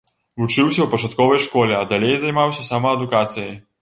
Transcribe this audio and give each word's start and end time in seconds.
Вучыўся 0.43 0.79
ў 0.83 0.87
пачатковай 0.93 1.43
школе, 1.45 1.77
а 1.81 1.85
далей 1.91 2.15
займаўся 2.25 2.67
самаадукацыяй. 2.71 3.53